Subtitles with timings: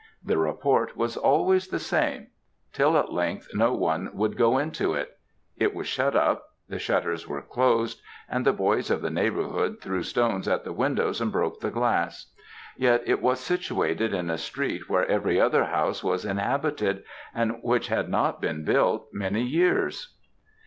[0.25, 2.29] The report was always the same;
[2.73, 5.15] till, at length, no one would go into it;
[5.57, 10.01] it was shut up the shutters were closed, and the boys of the neighbourhood threw
[10.01, 12.31] stones at the windows and broke the glass.
[12.75, 17.89] Yet it was situated in a street where every other house was inhabited, and which
[17.89, 20.15] had not been built many years.